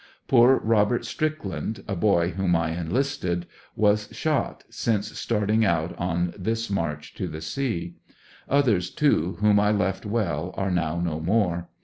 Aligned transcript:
Poor 0.27 0.57
Robt. 0.63 1.05
Strickland, 1.05 1.83
a 1.87 1.95
boy 1.95 2.31
whom 2.31 2.55
I 2.55 2.71
enlisted, 2.71 3.45
was 3.75 4.09
shot 4.11 4.63
since 4.67 5.15
starting 5.19 5.63
out 5.63 5.95
on 5.99 6.33
this 6.35 6.71
march 6.71 7.13
to 7.13 7.27
the 7.27 7.39
sea. 7.39 7.93
Others 8.49 8.89
too, 8.89 9.37
wJiom 9.43 9.59
I 9.59 9.69
left 9.69 10.03
well 10.07 10.55
are 10.57 10.71
now 10.71 10.99
no 10.99 11.19
more. 11.19 11.69